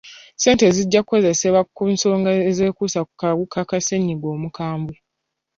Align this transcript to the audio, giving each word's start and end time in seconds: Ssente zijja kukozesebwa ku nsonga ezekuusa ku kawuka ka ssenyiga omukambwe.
Ssente 0.35 0.65
zijja 0.75 0.99
kukozesebwa 1.03 1.61
ku 1.75 1.83
nsonga 1.93 2.31
ezekuusa 2.49 2.99
ku 3.07 3.13
kawuka 3.21 3.59
ka 3.69 3.77
ssenyiga 3.81 4.27
omukambwe. 4.35 4.95